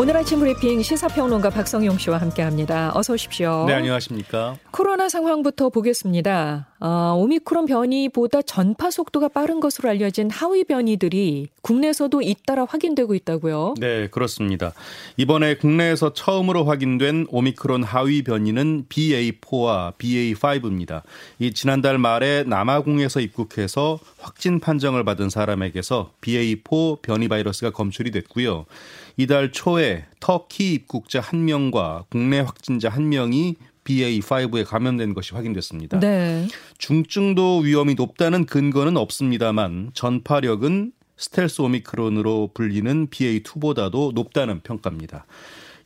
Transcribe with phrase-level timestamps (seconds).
[0.00, 2.90] 오늘 아침 브리핑 시사평론가 박성용 씨와 함께합니다.
[2.94, 3.66] 어서 오십시오.
[3.66, 4.56] 네, 안녕하십니까.
[4.70, 6.68] 코로나 상황부터 보겠습니다.
[6.80, 13.74] 어, 오미크론 변이보다 전파 속도가 빠른 것으로 알려진 하위 변이들이 국내에서도 잇따라 확인되고 있다고요?
[13.78, 14.72] 네, 그렇습니다.
[15.18, 21.02] 이번에 국내에서 처음으로 확인된 오미크론 하위 변이는 BA4와 BA5입니다.
[21.40, 28.64] 이 지난달 말에 남아공에서 입국해서 확진 판정을 받은 사람에게서 BA4 변이 바이러스가 검출이 됐고요.
[29.20, 36.00] 이달 초에 터키 입국자 1명과 국내 확진자 1명이 BA5에 감염된 것이 확인됐습니다.
[36.00, 36.48] 네.
[36.78, 45.26] 중증도 위험이 높다는 근거는 없습니다만 전파력은 스텔스 오미크론으로 불리는 BA2보다도 높다는 평가입니다.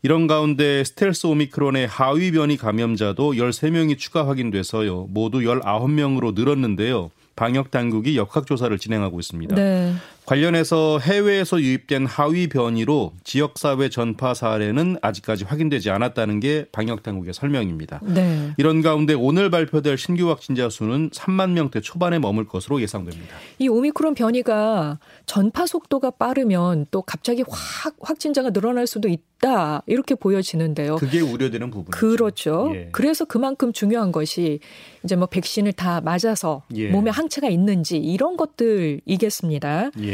[0.04, 5.08] 이런 가운데 스텔스 오미크론의 하위 변이 감염자도 13명이 추가 확인돼서요.
[5.10, 7.10] 모두 19명으로 늘었는데요.
[7.34, 9.56] 방역 당국이 역학 조사를 진행하고 있습니다.
[9.56, 9.92] 네.
[10.26, 18.00] 관련해서 해외에서 유입된 하위 변이로 지역사회 전파 사례는 아직까지 확인되지 않았다는 게 방역 당국의 설명입니다.
[18.02, 18.52] 네.
[18.56, 23.36] 이런 가운데 오늘 발표될 신규 확진자 수는 3만 명대 초반에 머물 것으로 예상됩니다.
[23.58, 30.96] 이 오미크론 변이가 전파 속도가 빠르면 또 갑자기 확 확진자가 늘어날 수도 있다 이렇게 보여지는데요.
[30.96, 31.90] 그게 우려되는 부분이죠.
[31.90, 32.72] 그렇죠.
[32.74, 32.88] 예.
[32.92, 34.60] 그래서 그만큼 중요한 것이
[35.04, 36.88] 이제 뭐 백신을 다 맞아서 예.
[36.88, 39.90] 몸에 항체가 있는지 이런 것들이겠습니다.
[40.00, 40.13] 예.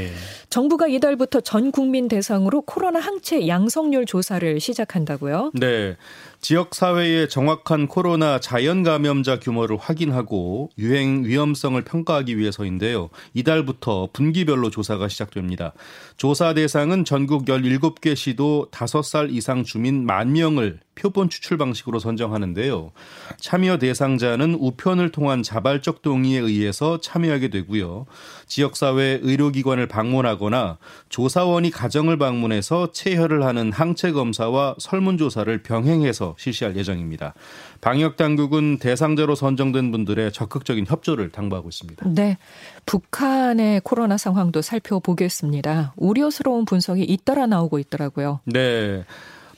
[0.50, 5.52] 정부가 이달부터 전 국민 대상으로 코로나 항체 양성률 조사를 시작한다고요?
[5.54, 5.96] 네.
[6.40, 13.10] 지역 사회의 정확한 코로나 자연 감염자 규모를 확인하고 유행 위험성을 평가하기 위해서인데요.
[13.34, 15.74] 이달부터 분기별로 조사가 시작됩니다.
[16.16, 22.92] 조사 대상은 전국 17개 시도 5살 이상 주민 만 명을 표본 추출 방식으로 선정하는데요.
[23.38, 28.04] 참여 대상자는 우편을 통한 자발적 동의에 의해서 참여하게 되고요.
[28.46, 30.76] 지역사회 의료기관을 방문하거나
[31.08, 37.32] 조사원이 가정을 방문해서 체혈을 하는 항체 검사와 설문조사를 병행해서 실시할 예정입니다.
[37.80, 42.06] 방역 당국은 대상자로 선정된 분들의 적극적인 협조를 당부하고 있습니다.
[42.10, 42.36] 네.
[42.84, 45.94] 북한의 코로나 상황도 살펴보겠습니다.
[45.96, 48.40] 우려스러운 분석이 잇따라 나오고 있더라고요.
[48.44, 49.04] 네.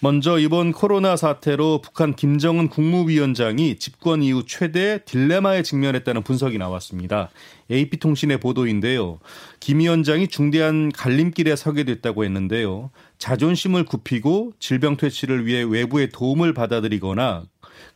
[0.04, 7.30] 먼저 이번 코로나 사태로 북한 김정은 국무위원장이 집권 이후 최대 딜레마에 직면했다는 분석이 나왔습니다.
[7.70, 9.20] AP통신의 보도인데요.
[9.60, 12.90] 김 위원장이 중대한 갈림길에 서게 됐다고 했는데요.
[13.18, 17.44] 자존심을 굽히고 질병 퇴치를 위해 외부의 도움을 받아들이거나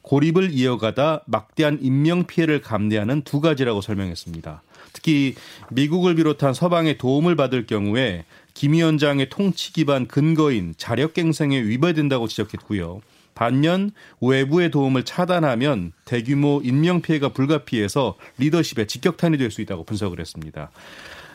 [0.03, 4.63] 고립을 이어가다 막대한 인명 피해를 감내하는 두 가지라고 설명했습니다.
[4.93, 5.35] 특히
[5.73, 8.25] 미국을 비롯한 서방의 도움을 받을 경우에
[8.57, 13.03] 김 위원장의 통치 기반 근거인 자력갱생에 위배된다고 지적했고요.
[13.35, 13.91] 반면
[14.23, 20.71] 외부의 도움을 차단하면 대규모 인명 피해가 불가피해서 리더십에 직격탄이 될 수 있다고 분석을 했습니다.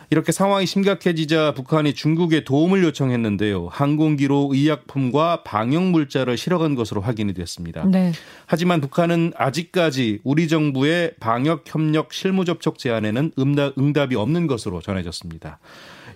[0.09, 3.67] 이렇게 상황이 심각해지자 북한이 중국에 도움을 요청했는데요.
[3.71, 7.85] 항공기로 의약품과 방역 물자를 실어간 것으로 확인이 됐습니다.
[7.85, 8.13] 네.
[8.47, 13.33] 하지만 북한은 아직까지 우리 정부의 방역 협력 실무 접촉 제안에는
[13.77, 15.59] 응답이 없는 것으로 전해졌습니다.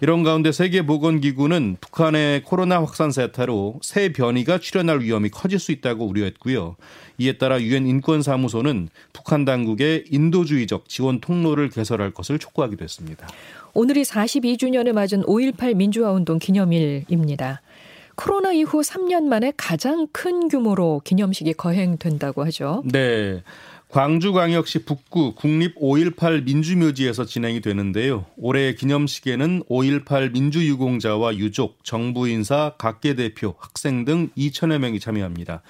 [0.05, 6.75] 이런 가운데 세계보건기구는 북한의 코로나 확산 세타로 새 변이가 출현할 위험이 커질 수 있다고 우려했고요.
[7.17, 13.27] 이에 따라 유엔 인권사무소는 북한 당국의 인도주의적 지원 통로를 개설할 것을 촉구하기도 했습니다.
[13.73, 17.63] 오늘이 42주년을 맞은 5.18 민주화운동 기념일입니다.
[18.13, 22.83] 코로나 이후 3년 만에 가장 큰 규모로 기념식이 거행된다고 하죠.
[22.85, 23.41] 네.
[23.95, 28.25] 광주광역시 북구 국립 5.18 민주묘지에서 진행이 되는데요.
[28.35, 35.61] 올해 기념식에는 5.18 민주유공자와 유족, 정부 인사, 각계 대표, 학생 등 2천여 명이 참여합니다.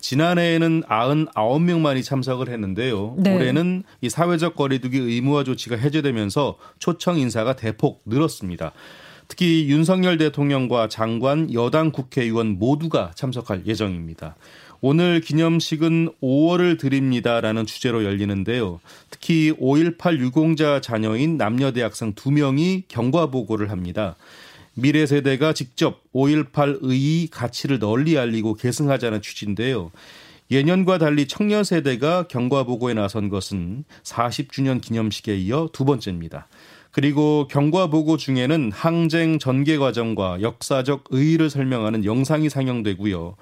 [0.00, 3.14] 지난해에는 99명만이 참석을 했는데요.
[3.18, 3.36] 네.
[3.36, 8.72] 올해는 이 사회적 거리두기 의무화 조치가 해제되면서 초청 인사가 대폭 늘었습니다.
[9.28, 14.34] 특히 윤석열 대통령과 장관, 여당 국회의원 모두가 참석할 예정입니다.
[14.80, 18.80] 오늘 기념식은 5월을 드립니다라는 주제로 열리는데요.
[19.10, 24.14] 특히 5.18 유공자 자녀인 남녀 대학생 2명이 경과 보고를 합니다.
[24.74, 29.90] 미래 세대가 직접 5.18 의의 가치를 널리 알리고 계승하자는 취지인데요.
[30.52, 36.46] 예년과 달리 청년 세대가 경과 보고에 나선 것은 40주년 기념식에 이어 두 번째입니다.
[36.92, 43.36] 그리고 경과 보고 중에는 항쟁 전개 과정과 역사적 의의를 설명하는 영상이 상영되고요.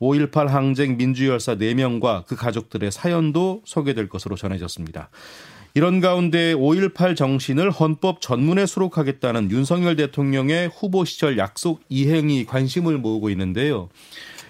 [0.00, 5.10] 5.18 항쟁 민주열사 4명과 그 가족들의 사연도 소개될 것으로 전해졌습니다.
[5.74, 13.28] 이런 가운데 5.18 정신을 헌법 전문에 수록하겠다는 윤석열 대통령의 후보 시절 약속 이행이 관심을 모으고
[13.30, 13.90] 있는데요.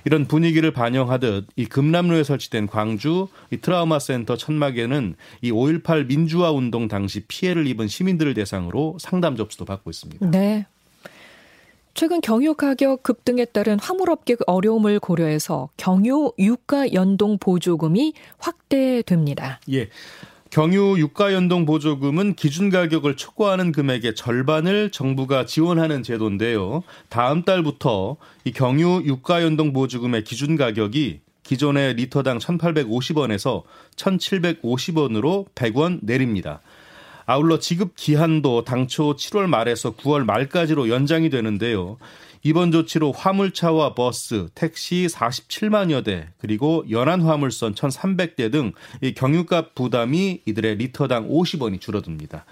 [0.05, 6.87] 이런 분위기를 반영하듯 이 금남로에 설치된 광주 이 트라우마 센터 천막에는 이 5.18 민주화 운동
[6.87, 10.31] 당시 피해를 입은 시민들을 대상으로 상담 접수도 받고 있습니다.
[10.31, 10.67] 네.
[11.97, 19.61] 최근 경유 가격 급등에 따른 화물업계 어려움을 고려해서 경유 유가 연동 보조금이 확대됩니다.
[19.73, 19.89] 예.
[20.51, 26.83] 경유 유가 연동 보조금은 기준 가격을 초과하는 금액의 절반을 정부가 지원하는 제도인데요.
[27.09, 33.63] 다음 달부터 이 경유 유가 연동 보조금의 기준 가격이 기존의 리터당 1,850원에서
[33.97, 36.61] 1,750원으로 100원 내립니다.
[37.29, 41.97] 아울러 지급 기한도 당초 7월 말에서 9월 말까지로 연장이 되는데요.
[42.45, 48.71] 이번 조치로 화물차와 버스, 택시 47만여 대, 그리고 연안 화물선 1,300대 등
[49.17, 52.45] 경유값 부담이 이들의 리터당 50원이 줄어듭니다.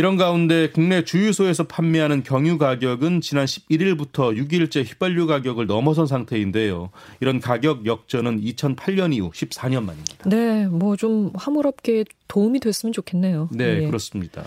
[0.00, 6.88] 이런 가운데 국내 주유소에서 판매하는 경유 가격은 지난 11일부터 6일째 휘발유 가격을 넘어선 상태인데요.
[7.20, 10.26] 이런 가격 역전은 2008년 이후 14년 만입니다.
[10.26, 13.50] 네, 뭐 좀 화물업계에 도움이 됐으면 좋겠네요.
[13.52, 13.86] 네, 예.
[13.86, 14.42] 그렇습니다.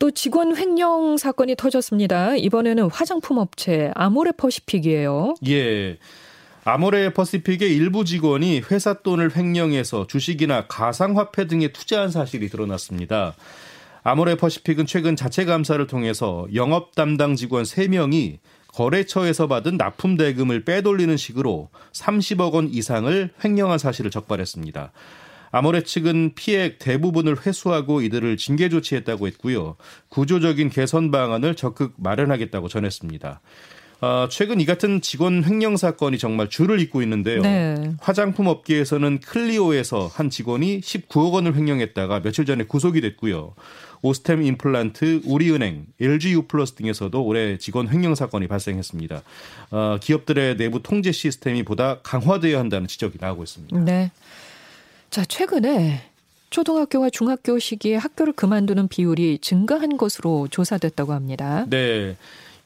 [0.00, 2.34] 또 직원 횡령 사건이 터졌습니다.
[2.34, 5.34] 이번에는 화장품 업체 아모레 퍼시픽이에요.
[5.48, 5.98] 예.
[6.64, 13.36] 아모레 퍼시픽의 일부 직원이 회사 돈을 횡령해서 주식이나 가상화폐 등에 투자한 사실이 드러났습니다.
[14.10, 18.38] 아모레 퍼시픽은 최근 자체 감사를 통해서 영업 담당 직원 3명이
[18.68, 24.92] 거래처에서 받은 납품 대금을 빼돌리는 식으로 30억 원 이상을 횡령한 사실을 적발했습니다.
[25.50, 29.76] 아모레 측은 피해 대부분을 회수하고 이들을 징계 조치했다고 했고요.
[30.08, 33.42] 구조적인 개선 방안을 적극 마련하겠다고 전했습니다.
[34.00, 37.42] 어, 최근 이 같은 직원 횡령 사건이 정말 줄을 잇고 있는데요.
[37.42, 37.92] 네.
[38.00, 43.54] 화장품 업계에서는 클리오에서 한 직원이 19억 원을 횡령했다가 며칠 전에 구속이 됐고요.
[44.02, 49.22] 오스템 임플란트, 우리은행, LG U+플러스 등에서도 올해 직원 횡령 사건이 발생했습니다.
[49.72, 53.80] 어, 기업들의 내부 통제 시스템이 보다 강화되어야 한다는 지적이 나오고 있습니다.
[53.80, 54.12] 네.
[55.10, 56.02] 자, 최근에
[56.50, 61.66] 초등학교와 중학교 시기에 학교를 그만두는 비율이 증가한 것으로 조사됐다고 합니다.
[61.68, 62.16] 네.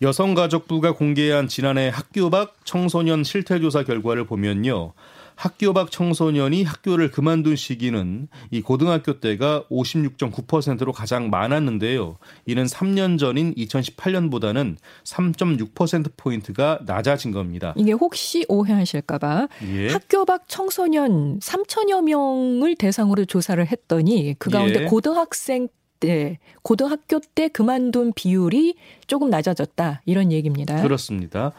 [0.03, 4.95] 여성가족부가 공개한 지난해 학교 밖 청소년 실태조사 결과를 보면요.
[5.37, 12.19] 학교 밖 청소년이 학교를 그만둔 시기는 이 고등학교 때가 56.9%로 가장 많았는데요.
[12.47, 17.73] 이는 3년 전인 2018년보다는 3.6%포인트가 낮아진 겁니다.
[17.77, 19.89] 이게 혹시 오해하실까봐 예.
[19.89, 24.85] 학교 밖 청소년 3천여 명을 대상으로 조사를 했더니 그 가운데 예.
[24.87, 25.69] 고등학생
[26.03, 28.75] 때 고등학교 때 그만둔 비율이
[29.07, 30.83] 조금 낮아졌다 이런 얘기입니다.
[30.83, 31.53] 그렇습니다.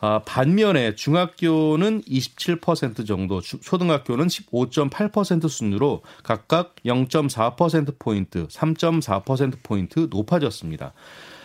[0.00, 10.92] 아, 반면에 중학교는 27% 정도, 초등학교는 15.8% 순으로 각각 0.4%포인트, 3.4%포인트 높아졌습니다.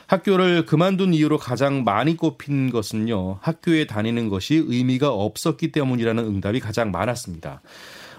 [0.07, 6.92] 학교를 그만둔 이유로 가장 많이 꼽힌 것은요, 학교에 다니는 것이 의미가 없었기 때문이라는 응답이 가장
[6.92, 7.62] 많았습니다.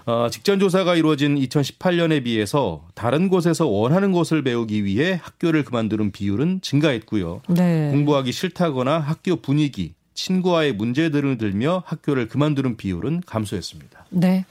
[0.05, 6.61] 어, 직전 조사가 이루어진 2018년에 비해서 다른 곳에서 원하는 것을 배우기 위해 학교를 그만두는 비율은
[6.61, 7.41] 증가했고요.
[7.47, 7.89] 네.
[7.91, 14.05] 공부하기 싫다거나 학교 분위기, 친구와의 문제들을 들며 학교를 그만두는 비율은 감소했습니다.
[14.09, 14.45] 네.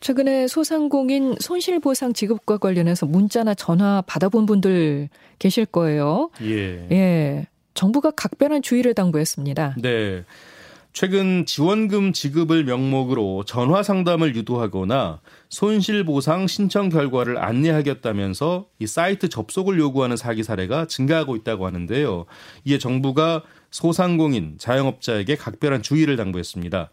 [0.00, 5.08] 최근에 소상공인 손실보상 지급과 관련해서 문자나 전화 받아본 분들
[5.38, 6.30] 계실 거예요.
[6.42, 6.86] 예.
[6.90, 7.46] 예.
[7.74, 9.76] 정부가 각별한 주의를 당부했습니다.
[9.80, 10.24] 네.
[10.96, 15.20] 최근 지원금 지급을 명목으로 전화 상담을 유도하거나
[15.50, 22.24] 손실보상 신청 결과를 안내하겠다면서 이 사이트 접속을 요구하는 사기 사례가 증가하고 있다고 하는데요.
[22.64, 26.88] 이에 정부가 소상공인, 자영업자에게 각별한 주의를 당부했습니다.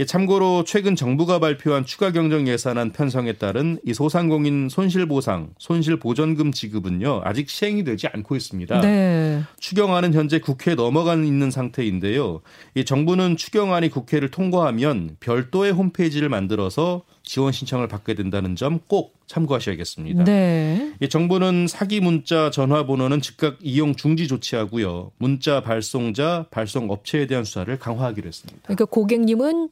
[0.00, 7.20] 예, 참고로 최근 정부가 발표한 추가 경정 예산안 편성에 따른 이 소상공인 손실보상, 손실보전금 지급은요
[7.22, 8.80] 아직 시행이 되지 않고 있습니다.
[8.80, 9.42] 네.
[9.58, 12.40] 추경안은 현재 국회에 넘어가 있는 상태인데요.
[12.74, 20.24] 이 정부는 추경안이 국회를 통과하면 별도의 홈페이지를 만들어서 지원 신청을 받게 된다는 점 꼭 참고하셔야겠습니다.
[20.24, 20.92] 네.
[21.00, 25.12] 이 정부는 사기 문자 전화번호는 즉각 이용 중지 조치하고요.
[25.18, 28.60] 문자 발송자, 발송 업체에 대한 수사를 강화하기로 했습니다.
[28.64, 29.68] 그러니까 고객님은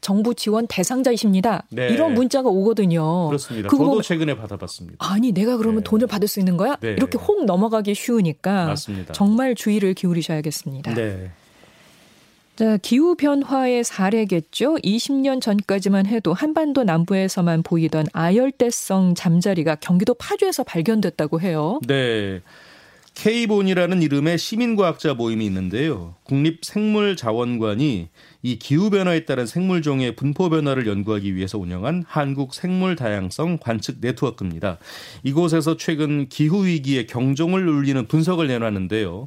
[0.00, 1.64] 정부 지원 대상자이십니다.
[1.70, 1.88] 네.
[1.88, 3.28] 이런 문자가 오거든요.
[3.28, 3.68] 그렇습니다.
[3.68, 4.96] 저도 최근에 받아봤습니다.
[4.98, 5.84] 아니 내가 그러면 네.
[5.84, 6.76] 돈을 받을 수 있는 거야?
[6.80, 6.92] 네.
[6.92, 9.12] 이렇게 혹 넘어가기 쉬우니까 맞습니다.
[9.12, 10.94] 정말 주의를 기울이셔야겠습니다.
[10.94, 11.30] 네.
[12.56, 14.74] 자, 기후 변화의 사례겠죠.
[14.74, 21.80] 20년 전까지만 해도 한반도 남부에서만 보이던 아열대성 잠자리가 경기도 파주에서 발견됐다고 해요.
[21.86, 22.42] 네.
[23.20, 26.14] K본이라는 이름의 시민과학자 모임이 있는데요.
[26.22, 28.08] 국립생물자원관이
[28.42, 34.78] 이 기후변화에 따른 생물종의 분포 변화를 연구하기 위해서 운영한 한국 생물 다양성 관측 네트워크입니다.
[35.22, 39.26] 이곳에서 최근 기후위기의 경종을 울리는 분석을 내놨는데요.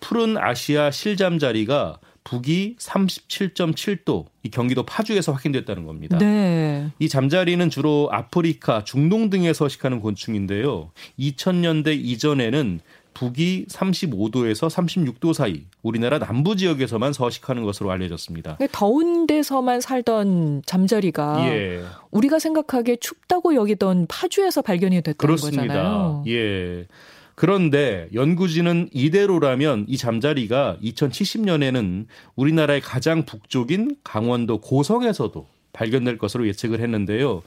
[0.00, 6.18] 푸른 아시아 실잠자리가 북위 37.7도 이 경기도 파주에서 확인됐다는 겁니다.
[6.18, 6.90] 네.
[6.98, 10.90] 이 잠자리는 주로 아프리카, 중동 등에 서식하는 곤충인데요.
[11.18, 12.80] 2000년대 이전에는
[13.14, 18.58] 북이 35도에서 36도 사이 우리나라 남부 지역에서만 서식하는 것으로 알려졌습니다.
[18.72, 21.82] 더운 데서만 살던 잠자리가 예.
[22.10, 25.62] 우리가 생각하기에 춥다고 여기던 파주에서 발견이 됐다는 그렇습니다.
[25.66, 26.24] 거잖아요.
[26.28, 26.86] 예.
[27.34, 32.04] 그런데 연구진은 이대로라면 이 잠자리가 2070년에는
[32.36, 37.42] 우리나라의 가장 북쪽인 강원도 고성에서도 발견될 것으로 예측을 했는데요.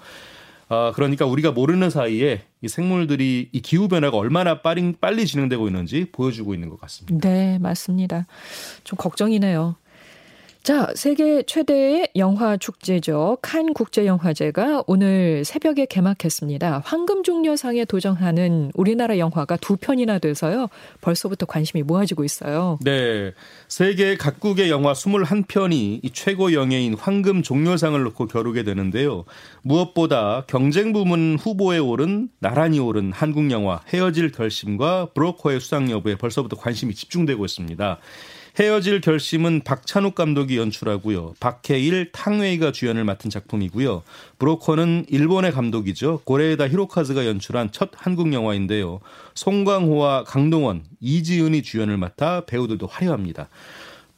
[0.69, 6.05] 아, 그러니까 우리가 모르는 사이에 이 생물들이 이 기후 변화가 얼마나 빨리 빨리 진행되고 있는지
[6.11, 7.27] 보여주고 있는 것 같습니다.
[7.27, 8.25] 네, 맞습니다.
[8.83, 9.75] 좀 걱정이네요.
[10.63, 13.37] 자, 세계 최대의 영화 축제죠.
[13.41, 16.83] 칸 국제영화제가 오늘 새벽에 개막했습니다.
[16.85, 20.69] 황금종려상에 도전하는 우리나라 영화가 두 편이나 돼서요.
[21.01, 22.79] 벌써부터 관심이 모아지고 있어요.
[22.81, 23.33] 네.
[23.67, 29.25] 세계 각국의 영화 21편이 이 최고 영예인 황금종려상을 놓고 겨루게 되는데요.
[29.63, 36.55] 무엇보다 경쟁 부문 후보에 오른 나란히 오른 한국 영화 헤어질 결심과 브로커의 수상 여부에 벌써부터
[36.55, 37.99] 관심이 집중되고 있습니다.
[38.59, 41.33] 헤어질 결심은 박찬욱 감독이 연출하고요.
[41.39, 44.03] 박해일, 탕웨이가 주연을 맡은 작품이고요.
[44.37, 46.21] 브로커는 일본의 감독이죠.
[46.23, 48.99] 고레에다 히로카즈가 연출한 첫 한국 영화인데요.
[49.33, 53.49] 송광호와 강동원, 이지은이 주연을 맡아 배우들도 화려합니다.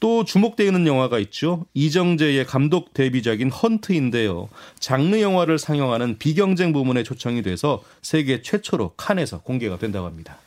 [0.01, 1.65] 또 주목되는 영화가 있죠.
[1.73, 4.49] 이정재의 감독 데뷔작인 헌트인데요.
[4.79, 10.37] 장르 영화를 상영하는 비경쟁 부문에 초청이 돼서 세계 최초로 칸에서 공개가 된다고 합니다.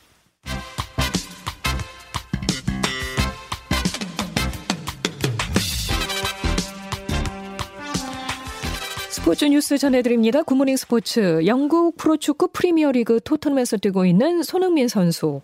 [9.29, 10.41] 스포츠 뉴스 전해드립니다.
[10.41, 11.45] 굿모닝 스포츠.
[11.45, 15.41] 영국 프로축구 프리미어리그 토트넘에서 뛰고 있는 손흥민 선수.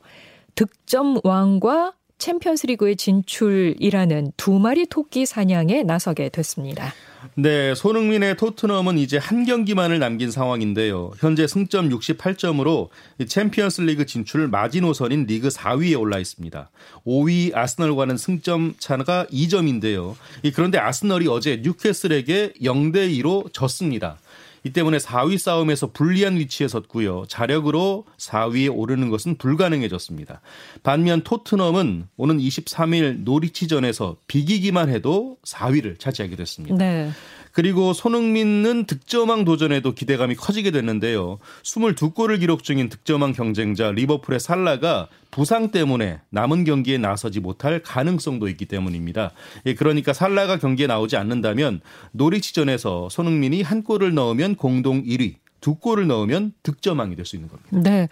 [0.55, 6.93] 득점 왕과 챔피언스리그의 진출이라는 두 마리 토끼 사냥에 나서게 됐습니다.
[7.33, 11.11] 네, 손흥민의 토트넘은 이제 한 경기만을 남긴 상황인데요.
[11.17, 12.89] 현재 승점 68점으로
[13.27, 16.69] 챔피언스 리그 진출 마지노선인 리그 4위에 올라 있습니다.
[17.05, 20.15] 5위 아스널과는 승점 차가 2점인데요.
[20.53, 24.17] 그런데 아스널이 어제 뉴캐슬에게 0대 2로 졌습니다.
[24.65, 27.25] 이 때문에 4위 싸움에서 불리한 위치에 섰고요.
[27.27, 30.41] 자력으로 4위에 오르는 것은 불가능해졌습니다.
[30.81, 36.75] 반면 토트넘은 오는 23일 노리치전에서 비기기만 해도 4위를 차지하게 됐습니다.
[36.77, 37.11] 네.
[37.55, 41.39] 그리고 손흥민은 득점왕 도전에도 기대감이 커지게 됐는데요.
[41.63, 48.65] 22골을 기록 중인 득점왕 경쟁자 리버풀의 살라가 부상 때문에 남은 경기에 나서지 못할 가능성도 있기
[48.65, 49.31] 때문입니다.
[49.67, 51.79] 예, 그러니까 살라가 경기에 나오지 않는다면
[52.11, 57.89] 노리치전에서 손흥민이 한 골을 넣으면 공동 1위, 두 골을 넣으면 득점왕이 될 수 있는 겁니다.
[57.89, 58.09] 네.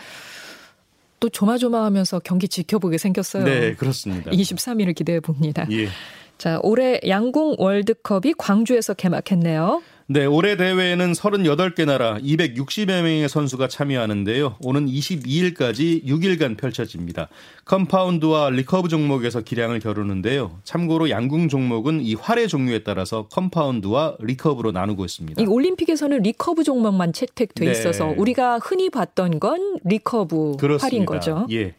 [1.20, 3.44] 또 조마조마하면서 경기 지켜보게 생겼어요.
[3.44, 4.32] 네, 그렇습니다.
[4.32, 5.68] 23일을 기대해 봅니다.
[5.72, 5.90] 예.
[6.38, 9.82] 자, 올해 양궁 월드컵이 광주에서 개막했네요.
[10.08, 14.58] 네, 올해 대회에는 38개 나라 260여 명의 선수가 참여하는데요.
[14.62, 17.30] 오는 22일까지 6일간 펼쳐집니다.
[17.64, 20.60] 컴파운드와 리커브 종목에서 기량을 겨루는데요.
[20.66, 25.42] 참고로 양궁 종목은 이 활의 종류에 따라서 컴파운드와 리커브로 나누고 있습니다.
[25.42, 27.72] 이 올림픽에서는 리커브 종목만 채택돼 네.
[27.72, 30.86] 있어서 우리가 흔히 봤던 건 리커브 그렇습니다.
[30.86, 31.48] 활인 거죠.
[31.52, 31.76] 예.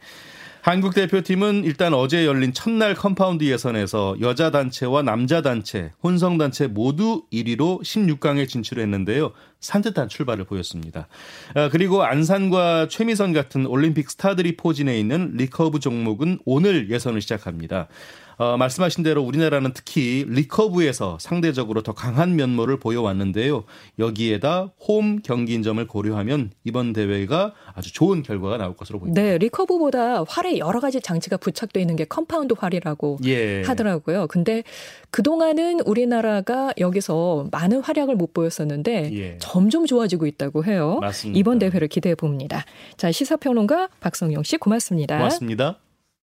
[0.64, 7.24] 한국 대표팀은 일단 어제 열린 첫날 컴파운드 예선에서 여자 단체와 남자 단체, 혼성 단체 모두
[7.30, 9.32] 1위로 16강에 진출했는데요.
[9.60, 11.06] 산뜻한 출발을 보였습니다.
[11.54, 17.88] 아, 그리고 안산과 최미선 같은 올림픽 스타들이 포진해 있는 리커브 종목은 오늘 예선을 시작합니다.
[18.36, 23.64] 어, 말씀하신 대로 우리나라는 특히 리커브에서 상대적으로 더 강한 면모를 보여왔는데요.
[23.98, 29.22] 여기에다 홈 경기인 점을 고려하면 이번 대회가 아주 좋은 결과가 나올 것으로 보입니다.
[29.22, 33.62] 네, 리커브보다 활에 여러 가지 장치가 부착되어 있는 게 컴파운드 활이라고 예.
[33.62, 34.26] 하더라고요.
[34.26, 34.64] 근데
[35.10, 39.38] 그동안은 우리나라가 여기서 많은 활약을 못 보였었는데 예.
[39.38, 40.98] 점점 좋아지고 있다고 해요.
[41.00, 41.38] 맞습니다.
[41.38, 42.64] 이번 대회를 기대해 봅니다.
[42.96, 45.16] 자, 시사평론가 박성용 씨 고맙습니다.
[45.18, 45.83] 고맙습니다.